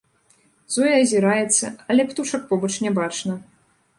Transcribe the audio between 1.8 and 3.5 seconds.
але птушак побач не бачна.